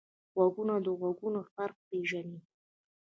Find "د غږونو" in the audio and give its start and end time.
0.85-1.41